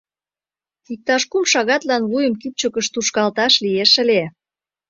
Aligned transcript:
Иктаж 0.93 1.23
кум 1.31 1.43
шагатлан 1.51 2.03
вуйым 2.09 2.33
кӱпчыкыш 2.41 2.85
тушкалташ 2.93 3.53
лиеш 3.63 3.91
ыле. 4.03 4.21